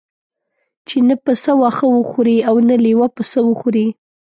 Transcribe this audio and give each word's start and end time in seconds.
چې 0.87 0.97
نه 1.07 1.15
پسه 1.23 1.51
واښه 1.59 1.87
وخوري 1.97 2.37
او 2.49 2.55
نه 2.69 2.75
لېوه 2.83 3.07
پسه 3.17 3.39
وخوري. 3.49 3.87